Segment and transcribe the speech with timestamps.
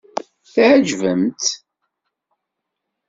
[0.53, 1.53] Tɛejbem-tt!